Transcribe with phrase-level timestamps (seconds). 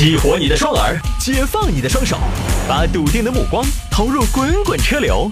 [0.00, 2.16] 激活你的双耳，解放你的双手，
[2.66, 5.30] 把笃定的目光投入滚滚车流。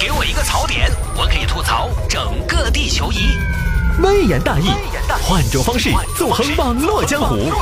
[0.00, 3.38] 给我一个槽点，我可以吐槽整个地球仪。
[4.02, 4.64] 微言大义，
[5.22, 7.52] 换种方式纵横网络江湖。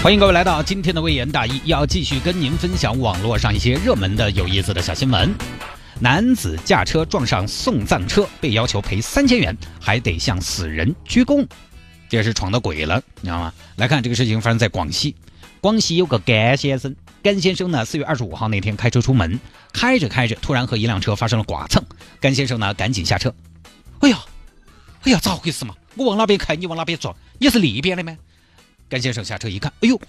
[0.00, 5.34] 欢迎各位来到今天的微言大义，要继续跟您分享网络上一些热门的有意思的小新闻。
[5.98, 11.44] 男子驾车撞上送葬车，被要求赔三千元，还得向死人鞠躬，
[12.08, 13.52] 这是闯到鬼了，你知道吗？
[13.76, 15.14] 来看这个事情发生在广西，
[15.60, 19.40] 广西有个甘先生，甘先生呢，四月二十五号那天开车出门，
[19.72, 21.84] 开着开着，突然和一辆车发生了剐蹭，
[22.20, 23.34] 甘先生呢赶紧下车，
[24.00, 24.18] 哎呀，
[25.02, 25.74] 哎呀，咋回事嘛？
[25.96, 28.16] 我往哪边开，你往哪边撞，你是那边的吗？
[28.88, 30.00] 甘先生下车一看，哎呦，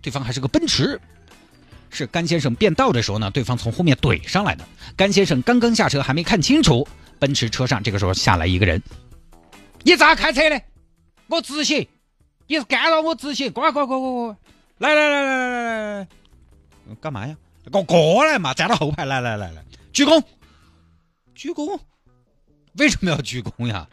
[0.00, 1.00] 对方还是个奔驰。
[1.90, 4.64] 是甘先生变道的时候呢，对方从后面怼上来的。
[4.94, 6.86] 甘先生刚刚下车，还没看清楚，
[7.18, 8.82] 奔驰车上这个时候下来一个人。
[9.84, 10.60] 你咋开车的？
[11.28, 11.86] 我直行，
[12.46, 14.36] 你是干扰我直行，过来过来过
[14.78, 16.08] 来来，来来来来来，
[17.00, 17.36] 干嘛呀？
[17.70, 20.22] 给我过来嘛，站到后排，来来来来，鞠躬，
[21.34, 21.78] 鞠躬，
[22.74, 23.86] 为什么要鞠躬呀？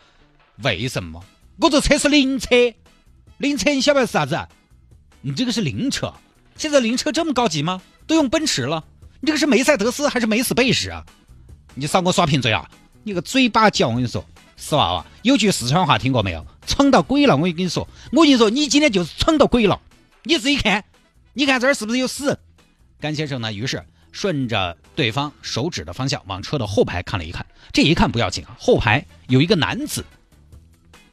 [0.64, 1.24] 为什么？
[1.60, 2.50] 我这车是灵车，
[3.38, 4.48] 灵车你晓不晓得是啥子？
[5.22, 6.14] 你这个是灵车。
[6.56, 7.82] 现在灵车这么高级吗？
[8.08, 8.82] 都用奔驰了，
[9.20, 11.06] 你这个是梅赛德斯还是梅斯贝什啊？
[11.74, 12.70] 你少给我耍贫嘴啊！
[13.04, 14.26] 你个嘴巴叫，我跟你说，
[14.58, 16.46] 死娃娃，有句四川话听过没有？
[16.66, 17.36] 闯到鬼了！
[17.36, 19.80] 我跟你说，我跟你说，你今天就是闯到鬼了。
[20.24, 20.84] 你自己看，
[21.34, 22.40] 你看这儿是不是有死人？
[23.00, 23.54] 甘先生呢？
[23.54, 30.04] 于是顺着对方手指的方向往车的后排看了一看，这一看不要紧啊，后排有一个男子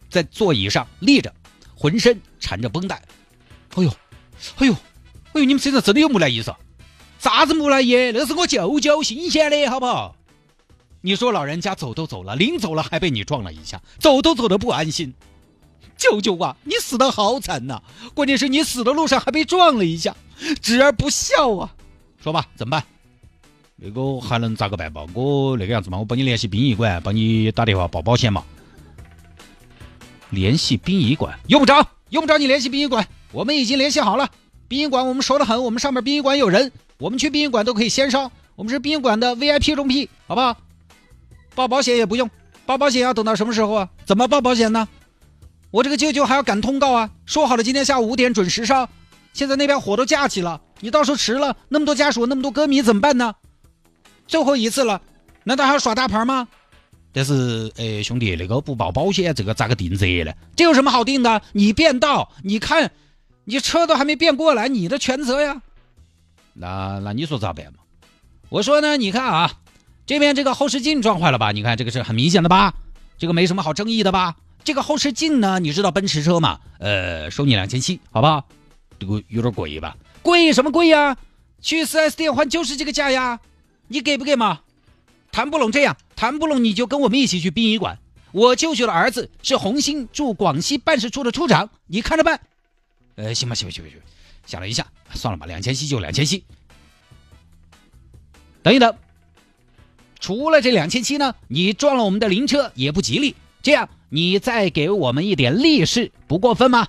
[0.09, 1.35] 在座椅上立着，
[1.75, 3.03] 浑身缠着绷带。
[3.75, 3.91] 哎呦，
[4.57, 4.73] 哎呦！
[4.73, 6.57] 哎呦，你们身上真的有木乃伊噻？
[7.19, 8.13] 啥子木乃伊？
[8.13, 10.17] 那是我舅舅新鲜的，好不好？
[11.03, 15.13] 你说老人家走都走了，临走了还被你撞了一下，走都走的不安心。
[15.99, 17.83] 舅舅啊，你死的好惨呐！
[18.15, 20.17] 关键是你死的路上还被撞了一下，
[20.61, 21.75] 侄儿不孝啊！
[22.23, 22.85] 说吧，怎么办？
[23.77, 25.05] 那个还能咋个办吧？
[25.13, 28.45] 我那个样子嘛，我帮你联系殡仪馆，帮你打电话报保险嘛。
[30.31, 34.31] 联系殡仪馆用不着，用不着你联系殡仪馆，我们已经联系好了。
[34.69, 40.57] 殡仪馆我们熟得很，我们上面殡仪馆有人，我们去殡仪馆都可以先烧，我们是殡仪馆的 VIP 中 P，好不好？
[41.55, 42.31] 报保险也不用，
[42.67, 43.89] 报保险要等到什么时候啊？
[44.05, 44.89] 怎么报保险呢？
[45.71, 48.89] 我这个舅舅还要赶通告啊，说好了今天下午五点准时上，
[49.33, 53.35] 现在那边火都架起了，你到时候迟了，那么多家属，那么多歌迷怎么办呢？
[54.27, 55.01] 最后一次了，
[55.45, 56.49] 难道还要耍大牌吗？
[57.13, 60.33] 但是，哎，兄弟，那个不报保险，这个咋个定责呢？
[60.57, 61.43] 这有什么好定的？
[61.53, 62.91] 你变道，你看。
[63.45, 65.61] 你车都还没变过来，你的全责呀？
[66.53, 67.81] 那那你说咋办嘛？
[68.49, 69.53] 我说呢，你看啊，
[70.05, 71.53] 这边这个后视镜撞坏了吧？
[71.53, 72.75] 你看这个是很明显的吧？
[73.19, 74.37] 这个没什么好争议的吧？
[74.65, 76.61] 这个后视镜呢，你知道奔驰车嘛？
[76.79, 78.47] 呃，收你两千七，好不好？
[78.99, 79.97] 这个有点贵吧？
[80.23, 81.17] 贵什么贵呀？
[81.61, 83.41] 去四 S 店换就是这个价呀，
[83.89, 84.61] 你给不给嘛？
[85.31, 87.99] 谈不拢这样，谈不拢你就跟我们一起去殡仪馆。
[88.33, 92.41] 我舅舅的儿子是红星驻广西办事处的处长，你看着办。
[93.15, 94.01] 呃，行吧，行吧，行吧，行，
[94.47, 96.45] 想了一下，算了吧，两千七就两千七。
[98.63, 98.95] 等一等，
[100.23, 103.35] 除了这两千七呢，你撞了我们的灵车也不吉利。
[103.61, 106.87] 这样，你再给我们一点利是，不过分吗？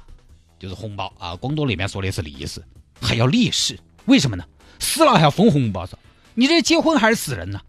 [0.60, 2.64] 就是红包啊，广东那边说的是利是，
[3.02, 4.46] 还要利是，为什么呢？
[4.78, 5.98] 死了还要分红包噻？
[6.36, 7.60] 你这结婚还是死人呢？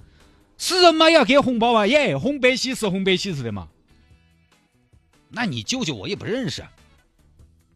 [0.58, 3.68] 死人嘛要给红包啊，耶，红白喜事，红白喜事的嘛。
[5.30, 6.62] 那你舅舅我也不认识。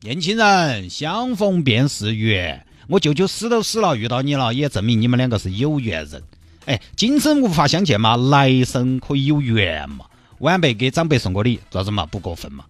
[0.03, 2.67] 年轻人，相逢便是缘。
[2.87, 6.23] 我舅舅死都死了，遇到你了，也证明你们两个是有缘人。
[6.69, 10.05] 哎，今生无法相见嘛，来生可以有缘嘛。
[10.41, 12.05] 晚辈给长辈送个礼，咋子嘛？
[12.05, 12.67] 不过分嘛。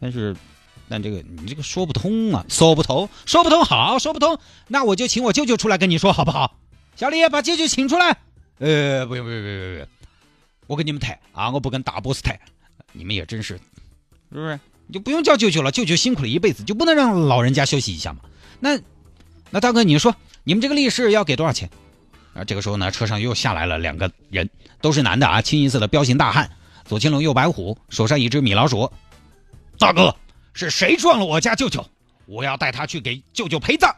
[0.00, 0.34] 但是，
[0.88, 4.36] 但这个你这个说不通啊，说不通，说不通，好，说不通。
[4.66, 6.56] 那我就请我舅舅出来跟你说，好不好？
[6.96, 8.16] 小李，把舅舅请出来。
[8.58, 9.86] 呃，不用，不用，不用，不用，
[10.66, 12.36] 我跟你们谈啊，我不跟大 boss 谈。
[12.92, 13.60] 你们也真是，是
[14.30, 14.58] 不是？
[14.88, 18.18] 你就不用叫舅舅了，舅舅辛苦了一辈子，就不能让老人家休息一下吗？
[18.58, 18.80] 那，
[19.50, 21.70] 那大哥，你说你们这个利是要给多少钱？
[22.34, 24.48] 啊，这个时候呢，车上又下来了两个人，
[24.80, 26.50] 都是男的啊，清一色的彪形大汉，
[26.84, 28.90] 左青龙右白虎，手上一只米老鼠。
[29.78, 30.14] 大哥，
[30.54, 31.84] 是谁撞了我家舅舅？
[32.26, 33.94] 我要带他去给舅舅陪葬。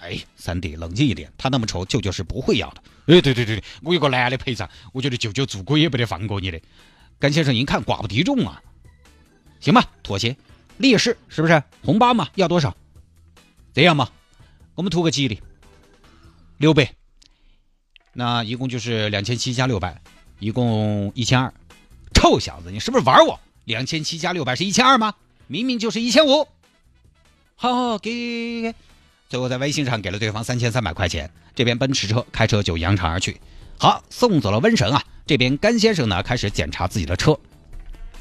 [0.00, 2.82] 哎，三弟，冷静一点，他那么丑，舅舅是不会要的。
[3.06, 6.60] 哎，对对对对，我有个男的陪葬，我觉得舅舅做鬼也不得放过你的。
[7.18, 8.60] 甘先生一看，寡不敌众啊。
[9.60, 10.36] 行吧，妥协，
[10.78, 11.62] 利是是不是？
[11.82, 12.76] 红包嘛，要多少？
[13.72, 14.10] 这样嘛，
[14.74, 15.40] 我们图个吉利，
[16.58, 16.94] 六百，
[18.18, 20.00] 那一共就是两千七加六百，
[20.38, 21.52] 一共一千二。
[22.14, 23.38] 臭小子，你是不是玩我？
[23.66, 25.12] 两千七加六百是一千二吗？
[25.48, 26.48] 明明就是一千五。
[27.56, 28.74] 好好给给，
[29.28, 31.30] 最后在微信上给了对方三千三百块钱。
[31.54, 33.38] 这边奔驰车开车就扬长而去。
[33.78, 37.38] 好，送走了瘟神啊，这边甘先生呢开始检查自己的车，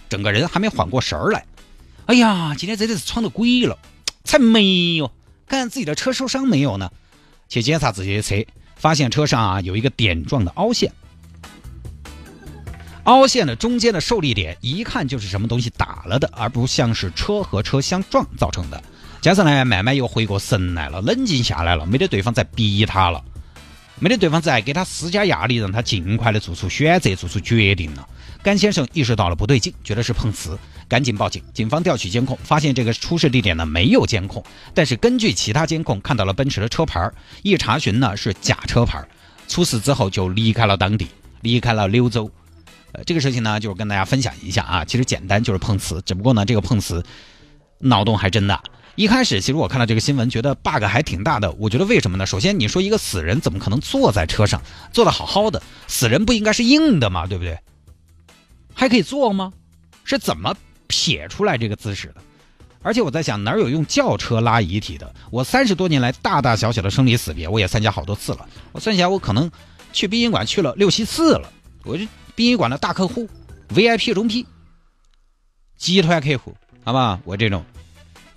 [0.09, 1.45] 整个人还没缓过神儿来。
[2.07, 3.79] 哎呀，今天真的是闯到鬼了，
[4.25, 5.07] 才没有，
[5.47, 6.91] 看看自己的车受伤没有呢？
[7.47, 8.45] 去检查自己的车，
[8.75, 10.91] 发现车上啊有一个点状的凹陷，
[13.05, 18.83] 凹陷的中间的受力点一看就是什么东西打了的，而不像是车和车相撞造成的。
[19.21, 23.23] 加上呢，慢慢又回过神来了，冷静下来了，没得对方在逼他了，
[23.99, 28.07] 没得对方在给他施加压力，让他尽快的做出选择，做出决定了。
[28.45, 30.55] 甘先生意识到了不对劲，觉得是碰瓷，
[30.87, 31.41] 赶紧报警。
[31.51, 37.11] 警方调取监控，发现这个出事地点呢没有监控，但是根据其他监控看到了奔驰的车牌，
[37.41, 39.03] 一查询呢是假车牌。
[39.47, 41.07] 出事之后就离开了当地，
[41.41, 42.29] 离开了柳州。
[42.91, 47.03] 呃，这个事情呢就是跟大家分享一下啊，其实简单就是碰瓷，只不过呢这个碰瓷
[47.79, 48.61] 脑洞还真大。
[48.93, 51.51] 一开始，其实我看到这个新闻，觉得 bug 还挺大的。
[51.53, 52.27] 我觉得为什么呢？
[52.27, 54.61] 首先，你说一个死人怎么可能坐在车上，
[54.93, 55.59] 坐的好好的？
[55.87, 57.25] 死人不应该是硬的吗？
[57.25, 57.57] 对不对？
[58.75, 59.51] 还可以坐吗？
[60.03, 60.55] 是怎么
[60.85, 62.15] 撇出来这个姿势的？
[62.83, 65.11] 而且我在想，哪有用轿车拉遗体的？
[65.31, 68.47] 我三十多年来大大小小的生离死别，我也参加好多次了。
[68.73, 69.49] 我算起来，我可能
[69.91, 71.51] 去殡仪馆去了六七次了。
[71.83, 73.27] 我这殡仪馆的大客户
[73.69, 74.45] ，VIP 中 P，
[75.77, 77.19] 集团客户，好吧？
[77.23, 77.65] 我这种。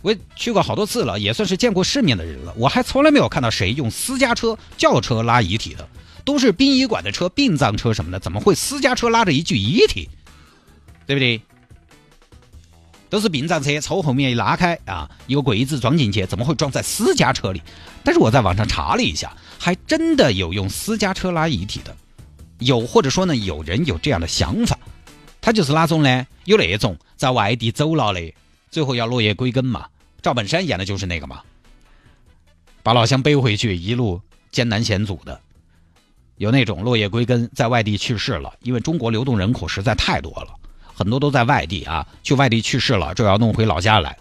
[0.01, 2.55] 我去过好多次了，也算是见过世面的人了。
[2.57, 5.87] 我还从来没有看到谁用私家车、轿车拉遗体的，
[6.25, 10.09] 都是殡仪馆的车、殡葬车什么的，怎么会私家车拉着一具遗体？
[11.09, 11.41] 对不对？
[13.09, 17.63] 都是殡葬车，从后面一拉开啊，一个柜子装进去，怎么会装在私家车里？
[18.05, 21.97] 但是我在网上查了一下，还真的有用私家车拉遗体的，
[22.59, 24.79] 有或者说呢，有人有这样的想法，
[25.41, 26.27] 他就是哪种呢？
[26.45, 28.21] 有那种在外地走了的。
[28.71, 29.87] 最后要落叶归根嘛，
[30.21, 31.41] 赵本山演的就是那个嘛，
[32.83, 34.21] 把老乡背回去，一路
[34.51, 35.41] 艰难险阻的，
[36.37, 40.58] 有那种落叶归根，在外地去世了，因为中国流动人口实在太多了，
[40.99, 44.19] 很多都在外地啊，去外地去世了，就要弄回老家来。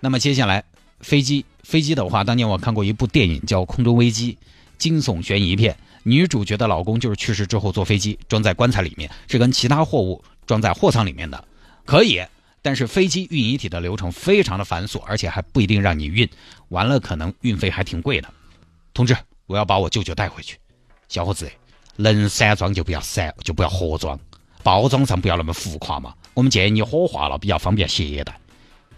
[0.00, 0.64] 那么接下来
[1.00, 4.32] 飞机，飞机的话，当年我看过一部电影叫《空中危机》，
[4.78, 11.44] 惊悚悬疑片，女主角的老公就是去世之后坐飞机装在棺材里面，是跟其他货物装在货舱里面的，
[11.84, 12.22] 可以。
[12.62, 16.26] 但是飞机运遗体的流程非常的繁琐，而且还不一定让你运，
[16.68, 18.32] 完了可能运费还挺贵的。
[18.94, 19.14] 同志，
[19.46, 20.56] 我要把我舅舅带回去。
[21.08, 21.50] 小伙子，
[21.96, 24.18] 能散装就不要散，就不要盒装，
[24.62, 26.14] 包装上不要那么浮夸嘛。
[26.34, 28.38] 我们建议你火化了，比较方便携带。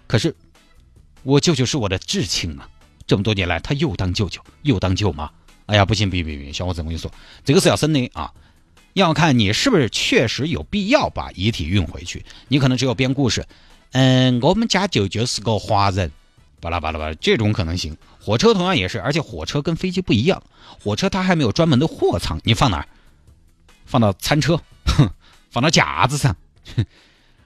[0.07, 0.35] 可是
[1.23, 2.69] 我舅舅是我的至亲啊，
[3.07, 5.31] 这么多年来他又当舅舅又当舅妈。
[5.67, 7.11] 哎呀，不行，别别别，小伙子，我跟你说，
[7.45, 8.33] 这个是要审的啊。
[8.93, 13.45] 要看你是不是确实有必要把遗体运回去，你可能只有编故事，
[13.93, 16.13] 嗯，我们家舅舅是个华人，
[16.61, 17.97] 巴拉巴拉巴拉，这种可能性。
[18.21, 20.43] 火车同样也是，而且火车跟飞机不一样，
[20.81, 22.87] 火车它还没有专门的货舱，你放哪儿？
[23.85, 24.61] 放到餐车，
[25.55, 26.37] 放到架子上，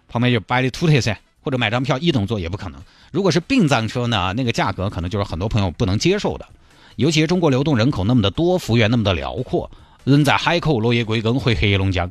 [0.09, 2.83] 旁边就摆的土特噻，或者买张票一等座也不可能。
[3.13, 6.49] 如果是殡葬车呢，那个价格可能就是很多朋友不能接受的，
[6.97, 9.71] 尤其是中国流动人口那么的多，幅员那么的辽阔。
[10.05, 12.11] 人在海口，落叶归根回黑龙江，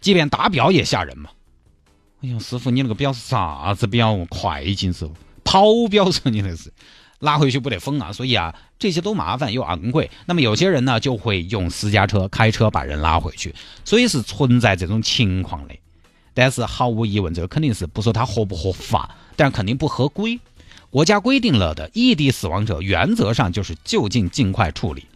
[0.00, 1.30] 即便打表也吓人嘛。
[2.22, 4.16] 哎呀，师傅，你那个表是啥子表？
[4.30, 5.12] 快进师傅，
[5.42, 6.72] 跑表是你那是，
[7.22, 8.12] 拉回去不得封啊。
[8.12, 10.10] 所以啊，这些都麻烦又昂贵。
[10.26, 15.74] 那么有些人呢，就会用私家车开车把人拉回去，所以是存在这种情况的。
[16.34, 20.38] 但是毫无疑问，这个肯定是不说它合不合法，但肯定不合规。
[20.90, 25.06] 国家规定了的异地死亡者，原则上就是就近尽快处理。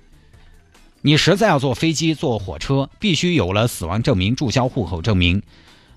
[1.02, 5.42] 你实在要坐飞机、坐火车，必须有了死亡证明、注销户口证明、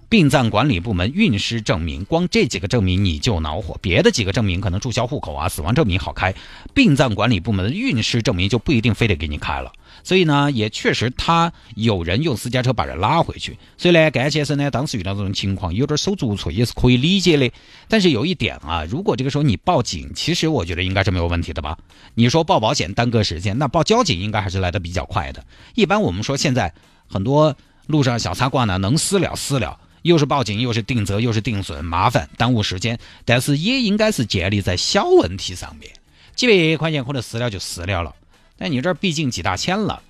[0.10, 2.04] 殡葬管理部门运尸证明。
[2.04, 6.34] 光这几个证明你就恼火，别的几个证明可能注销户口啊、死亡证明好开，
[6.74, 9.72] 殡葬管理部门的运尸证明就不一定非得给你开了。
[10.04, 13.58] 所以呢，也确实他有人用私家车把人拉回去。
[13.78, 17.51] 所以呢，甘先生呢当时遇到这种情况，有点手足无措，也是可以理解的。
[17.88, 21.78] 但是有一点啊，如果这个时候你报警，其实我觉得应该是没有问题的吧？
[22.16, 25.46] 你说报保险耽搁时间，那报交警应该还是来的比较快的。
[25.75, 26.74] 一般我们说现在
[27.08, 33.00] 很多路上小擦挂呢，能私了私了，又是报警又是定责又是定损，麻烦耽误时间。
[33.25, 35.91] 但是也应该是建立在小问题上面，
[36.36, 38.15] 几百块钱可能私了就私了了。
[38.58, 40.01] 但你这毕竟几大千了，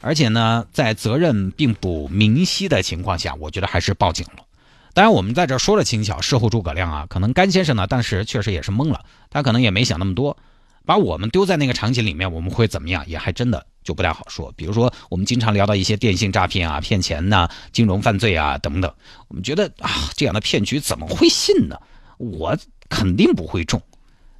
[0.00, 4.44] 而且呢，在责任并不明晰的情况下，我觉得还是报警了。
[4.92, 10.36] 当然，我们在这说了轻巧，事后诸葛亮啊，可能甘先生呢，当时确实也是懵了，他可能也没想那么多，
[10.84, 14.52] 把我们丢在那个场景里面，我们会怎么样，也还真的就不太好说。
[14.56, 18.92] 比如说，我们经常聊到一些电信诈骗啊、骗钱呐、金融犯罪啊等等，
[19.28, 21.76] 我们觉得啊，这样的骗局怎么会信呢？
[22.18, 22.56] 我
[22.88, 23.80] 肯定不会中。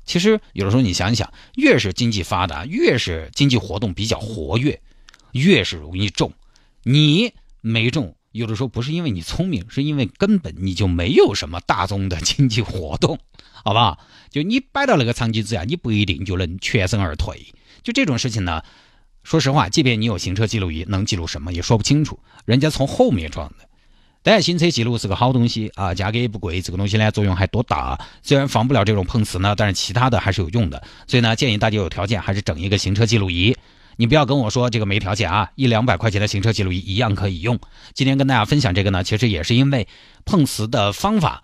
[0.05, 4.81] 其实有的时候你想想，越是经济发达，越是经济活动比较活跃，
[5.33, 6.33] 越是容易中。
[6.83, 13.19] 你没中，有的时候不是因为你聪明，是因为根本你就没有什么大宗的经济活动，
[13.63, 13.99] 好不好？
[14.31, 17.47] 就你摆到那个场景之下，你不一定就能全身而退。
[17.83, 18.63] 就这种事情呢，
[19.23, 22.19] 说实话，即便你有行车记录仪，能记录什么也说不清楚。
[22.45, 23.69] 人家从后面装的，
[24.23, 27.99] 但行车记录是个好东西啊，价格也不贵，这个东西呢作用还多大。
[28.23, 30.83] 虽然防不了这种碰瓷呢，但是其他的还是有用的。
[31.07, 33.57] 所以呢，建议大家有条件还是整一个行车记录仪。
[33.97, 37.59] 你不要跟我说这个没条件啊，一两百块钱的行车记录仪一样可以用。
[37.95, 39.87] 今天跟大家分享这个呢，其实也是因为
[40.25, 41.43] 碰瓷的方法，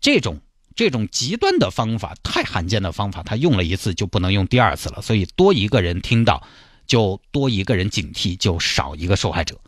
[0.00, 0.40] 这种。
[0.76, 6.46] 这种极端的方法太罕见的方法，他用了一次就不能用第二次了，所以多一个人听到，
[6.86, 9.58] 就多一个人警惕，就少一个受害者。